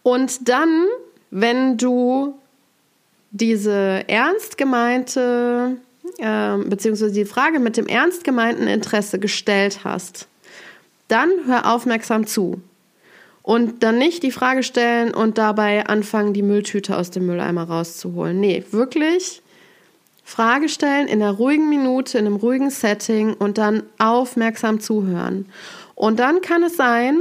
[0.03, 0.87] Und dann,
[1.31, 2.39] wenn du
[3.33, 5.77] diese ernst gemeinte,
[6.17, 10.27] äh, beziehungsweise die Frage mit dem ernst gemeinten Interesse gestellt hast,
[11.09, 12.63] dann hör aufmerksam zu.
[13.47, 18.41] Und dann nicht die Frage stellen und dabei anfangen, die Mülltüte aus dem Mülleimer rauszuholen.
[18.41, 19.41] Nee, wirklich
[20.25, 25.47] Frage stellen in einer ruhigen Minute, in einem ruhigen Setting und dann aufmerksam zuhören.
[25.95, 27.21] Und dann kann es sein,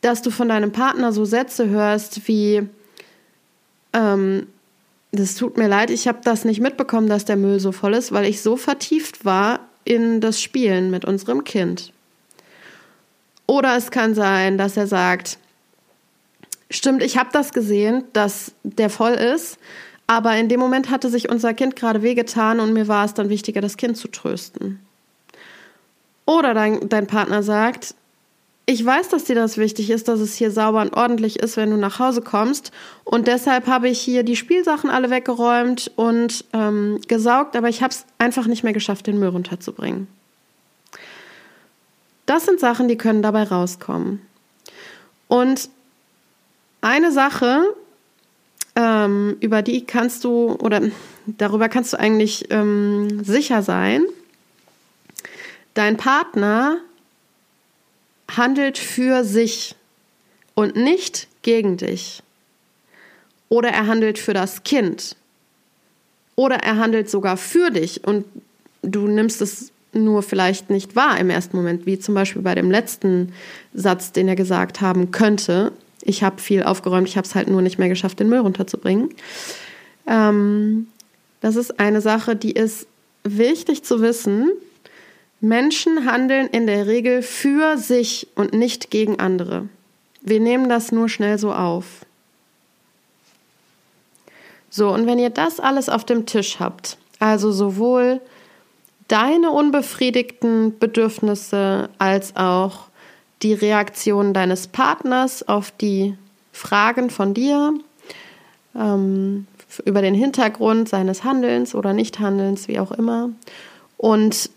[0.00, 2.66] dass du von deinem Partner so Sätze hörst wie,
[3.92, 4.48] ähm,
[5.12, 8.10] das tut mir leid, ich habe das nicht mitbekommen, dass der Müll so voll ist,
[8.10, 11.92] weil ich so vertieft war in das Spielen mit unserem Kind.
[13.46, 15.38] Oder es kann sein, dass er sagt,
[16.70, 19.58] stimmt, ich habe das gesehen, dass der voll ist,
[20.06, 23.28] aber in dem Moment hatte sich unser Kind gerade wehgetan und mir war es dann
[23.28, 24.80] wichtiger, das Kind zu trösten.
[26.26, 27.94] Oder dein, dein Partner sagt,
[28.66, 31.70] ich weiß, dass dir das wichtig ist, dass es hier sauber und ordentlich ist, wenn
[31.70, 32.70] du nach Hause kommst.
[33.02, 37.92] Und deshalb habe ich hier die Spielsachen alle weggeräumt und ähm, gesaugt, aber ich habe
[37.92, 40.06] es einfach nicht mehr geschafft, den Müll runterzubringen.
[42.26, 44.22] Das sind Sachen, die können dabei rauskommen.
[45.26, 45.68] Und
[46.80, 47.74] eine Sache,
[48.76, 50.82] ähm, über die kannst du oder
[51.26, 54.04] darüber kannst du eigentlich ähm, sicher sein,
[55.74, 56.78] dein Partner
[58.36, 59.74] handelt für sich
[60.54, 62.22] und nicht gegen dich.
[63.48, 65.16] Oder er handelt für das Kind.
[66.36, 68.24] Oder er handelt sogar für dich und
[68.82, 72.70] du nimmst es nur vielleicht nicht wahr im ersten Moment, wie zum Beispiel bei dem
[72.70, 73.32] letzten
[73.74, 75.72] Satz, den er gesagt haben könnte.
[76.02, 79.10] Ich habe viel aufgeräumt, ich habe es halt nur nicht mehr geschafft, den Müll runterzubringen.
[80.06, 80.88] Ähm,
[81.40, 82.86] das ist eine Sache, die ist
[83.24, 84.50] wichtig zu wissen.
[85.40, 89.68] Menschen handeln in der Regel für sich und nicht gegen andere.
[90.20, 92.04] Wir nehmen das nur schnell so auf.
[94.68, 98.20] So, und wenn ihr das alles auf dem Tisch habt, also sowohl
[99.08, 102.89] deine unbefriedigten Bedürfnisse als auch
[103.42, 106.16] die Reaktion deines Partners auf die
[106.52, 107.74] Fragen von dir
[108.74, 109.46] ähm,
[109.84, 113.30] über den Hintergrund seines Handelns oder Nichthandelns, wie auch immer.
[113.96, 114.50] Und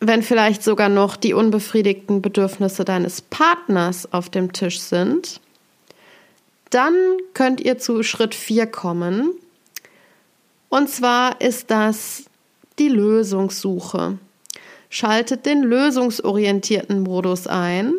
[0.00, 5.40] wenn vielleicht sogar noch die unbefriedigten Bedürfnisse deines Partners auf dem Tisch sind,
[6.70, 6.94] dann
[7.32, 9.30] könnt ihr zu Schritt 4 kommen.
[10.68, 12.24] Und zwar ist das
[12.78, 14.18] die Lösungssuche.
[14.90, 17.94] Schaltet den lösungsorientierten Modus ein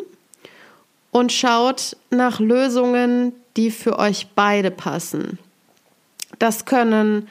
[1.10, 5.38] und schaut nach Lösungen, die für euch beide passen.
[6.38, 7.28] Das können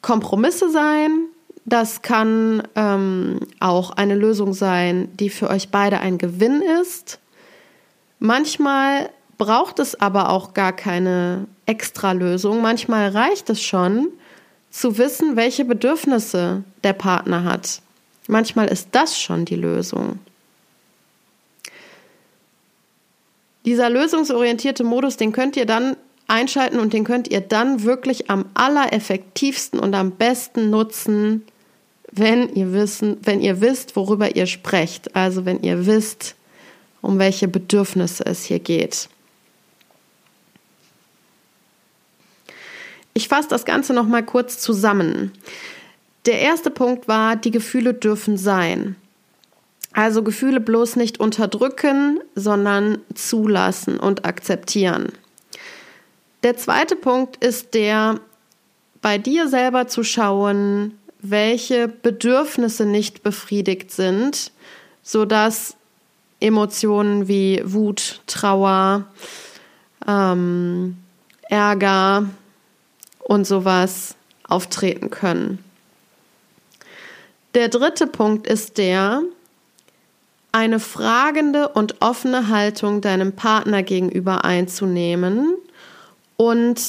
[0.00, 1.26] Kompromisse sein,
[1.64, 7.18] das kann ähm, auch eine Lösung sein, die für euch beide ein Gewinn ist.
[8.20, 12.62] Manchmal braucht es aber auch gar keine extra Lösung.
[12.62, 14.08] Manchmal reicht es schon,
[14.70, 17.80] zu wissen, welche Bedürfnisse der Partner hat.
[18.28, 20.18] Manchmal ist das schon die Lösung.
[23.66, 25.96] Dieser lösungsorientierte Modus, den könnt ihr dann
[26.28, 31.44] einschalten und den könnt ihr dann wirklich am allereffektivsten und am besten nutzen,
[32.12, 36.36] wenn ihr wissen, wenn ihr wisst, worüber ihr sprecht, also wenn ihr wisst,
[37.02, 39.08] um welche Bedürfnisse es hier geht.
[43.14, 45.32] Ich fasse das Ganze noch mal kurz zusammen.
[46.26, 48.96] Der erste Punkt war, die Gefühle dürfen sein.
[49.96, 55.10] Also Gefühle bloß nicht unterdrücken, sondern zulassen und akzeptieren.
[56.42, 58.20] Der zweite Punkt ist der,
[59.00, 64.52] bei dir selber zu schauen, welche Bedürfnisse nicht befriedigt sind,
[65.02, 65.76] sodass
[66.40, 69.06] Emotionen wie Wut, Trauer,
[70.06, 70.98] ähm,
[71.48, 72.26] Ärger,
[73.20, 74.14] und sowas
[74.46, 75.58] auftreten können.
[77.54, 79.22] Der dritte Punkt ist der,
[80.56, 85.54] eine fragende und offene Haltung deinem Partner gegenüber einzunehmen
[86.38, 86.80] und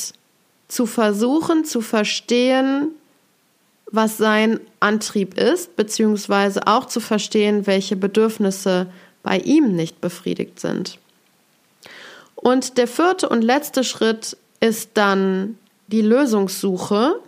[0.70, 2.91] zu versuchen zu verstehen,
[3.91, 8.88] was sein Antrieb ist, beziehungsweise auch zu verstehen, welche Bedürfnisse
[9.22, 10.97] bei ihm nicht befriedigt sind.
[12.36, 15.57] Und der vierte und letzte Schritt ist dann
[15.88, 17.20] die Lösungssuche,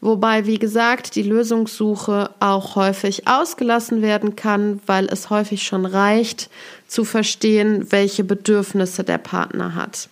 [0.00, 6.50] wobei, wie gesagt, die Lösungssuche auch häufig ausgelassen werden kann, weil es häufig schon reicht
[6.86, 10.08] zu verstehen, welche Bedürfnisse der Partner hat.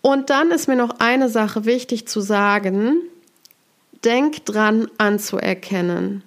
[0.00, 2.96] Und dann ist mir noch eine Sache wichtig zu sagen.
[4.04, 6.22] Denk dran anzuerkennen.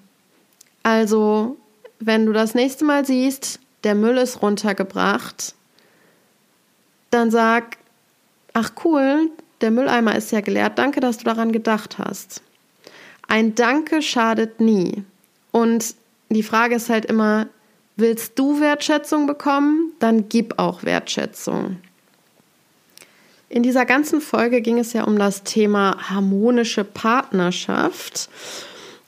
[0.84, 1.58] Also,
[2.00, 5.56] wenn du das nächste Mal siehst, der Müll ist runtergebracht,
[7.12, 7.78] dann sag,
[8.54, 9.30] ach cool,
[9.62, 12.42] der Mülleimer ist ja geleert, danke, dass du daran gedacht hast.
[13.28, 15.04] Ein Danke schadet nie.
[15.52, 15.96] Und
[16.30, 17.48] die Frage ist halt immer,
[17.96, 19.94] willst du Wertschätzung bekommen?
[20.00, 21.78] Dann gib auch Wertschätzung.
[23.50, 28.30] In dieser ganzen Folge ging es ja um das Thema harmonische Partnerschaft.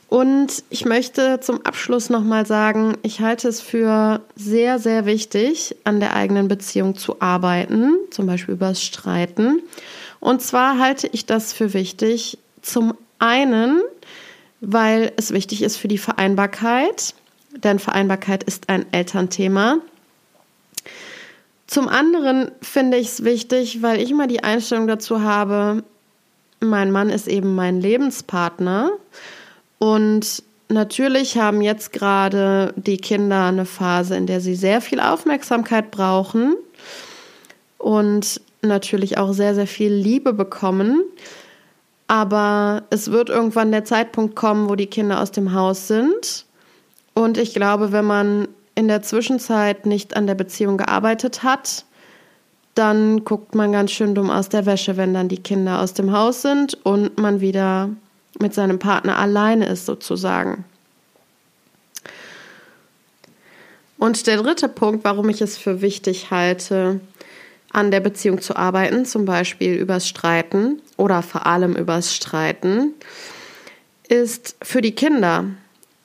[0.10, 6.00] Und ich möchte zum Abschluss nochmal sagen, ich halte es für sehr, sehr wichtig, an
[6.00, 9.64] der eigenen Beziehung zu arbeiten, zum Beispiel übers Streiten.
[10.24, 13.82] Und zwar halte ich das für wichtig, zum einen,
[14.62, 17.14] weil es wichtig ist für die Vereinbarkeit,
[17.58, 19.80] denn Vereinbarkeit ist ein Elternthema.
[21.68, 25.84] Zum anderen finde ich es wichtig, weil ich immer die Einstellung dazu habe,
[26.62, 28.92] mein Mann ist eben mein Lebenspartner
[29.78, 35.92] und natürlich haben jetzt gerade die Kinder eine Phase, in der sie sehr viel Aufmerksamkeit
[35.92, 36.56] brauchen
[37.78, 41.04] und natürlich auch sehr, sehr viel Liebe bekommen.
[42.08, 46.46] Aber es wird irgendwann der Zeitpunkt kommen, wo die Kinder aus dem Haus sind.
[47.14, 51.86] Und ich glaube, wenn man in der Zwischenzeit nicht an der Beziehung gearbeitet hat,
[52.76, 56.12] dann guckt man ganz schön dumm aus der Wäsche, wenn dann die Kinder aus dem
[56.12, 57.90] Haus sind und man wieder
[58.40, 60.66] mit seinem Partner alleine ist sozusagen.
[64.00, 67.00] Und der dritte Punkt, warum ich es für wichtig halte,
[67.74, 72.94] an der Beziehung zu arbeiten, zum Beispiel übers Streiten oder vor allem übers Streiten,
[74.08, 75.46] ist für die Kinder.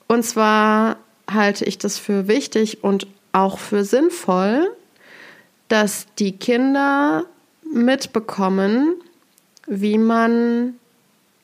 [0.07, 0.97] Und zwar
[1.29, 4.75] halte ich das für wichtig und auch für sinnvoll,
[5.67, 7.25] dass die Kinder
[7.71, 8.95] mitbekommen,
[9.67, 10.73] wie man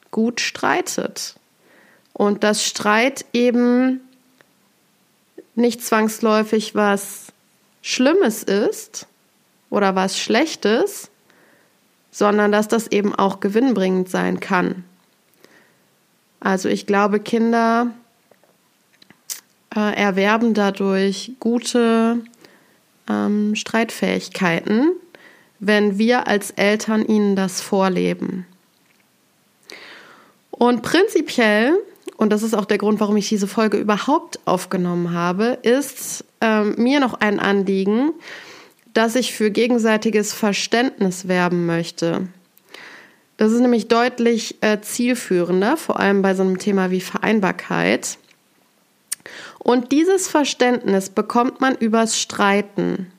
[0.09, 1.35] gut streitet.
[2.13, 4.01] Und dass Streit eben
[5.53, 7.27] nicht zwangsläufig was
[7.83, 9.07] Schlimmes ist
[9.69, 11.09] oder was Schlechtes,
[12.11, 14.83] sondern dass das eben auch gewinnbringend sein kann.
[16.39, 17.91] Also ich glaube, Kinder
[19.75, 22.21] äh, erwerben dadurch gute
[23.09, 24.91] ähm, Streitfähigkeiten,
[25.59, 28.45] wenn wir als Eltern ihnen das vorleben.
[30.51, 31.73] Und prinzipiell,
[32.15, 36.75] und das ist auch der Grund, warum ich diese Folge überhaupt aufgenommen habe, ist ähm,
[36.77, 38.13] mir noch ein Anliegen,
[38.95, 42.29] dass ich für gegenseitiges Verständnis werben möchte.
[43.37, 48.17] Das ist nämlich deutlich äh, zielführender, vor allem bei so einem Thema wie Vereinbarkeit.
[49.59, 53.11] Und dieses Verständnis bekommt man übers Streiten.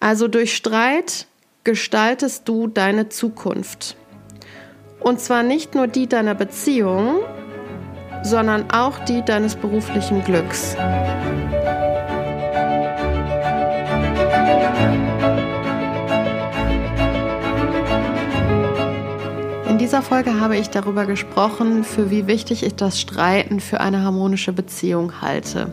[0.00, 1.26] Also durch Streit
[1.64, 3.96] gestaltest du deine Zukunft.
[5.00, 7.20] Und zwar nicht nur die deiner Beziehung,
[8.22, 10.76] sondern auch die deines beruflichen Glücks.
[19.86, 24.52] Dieser Folge habe ich darüber gesprochen, für wie wichtig ich das Streiten für eine harmonische
[24.52, 25.72] Beziehung halte.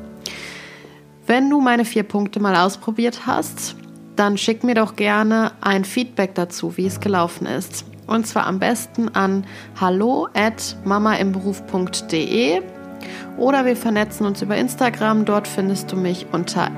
[1.25, 3.75] Wenn du meine vier Punkte mal ausprobiert hast,
[4.15, 7.85] dann schick mir doch gerne ein Feedback dazu, wie es gelaufen ist.
[8.05, 9.47] Und zwar am besten an
[9.81, 12.61] hallo at mamaimberuf.de
[13.37, 15.25] oder wir vernetzen uns über Instagram.
[15.25, 16.69] Dort findest du mich unter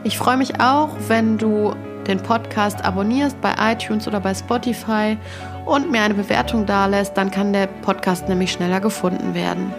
[0.03, 1.73] Ich freue mich auch, wenn du
[2.07, 5.17] den Podcast abonnierst bei iTunes oder bei Spotify
[5.65, 9.73] und mir eine Bewertung dalässt, dann kann der Podcast nämlich schneller gefunden werden.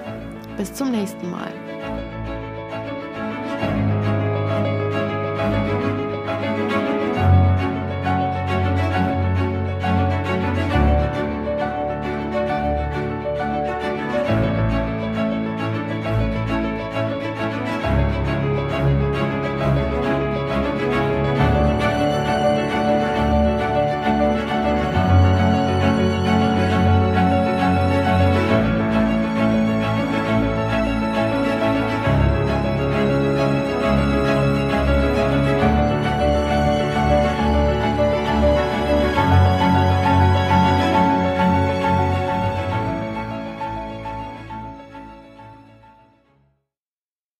[0.58, 1.67] Bis zum nächsten Mal.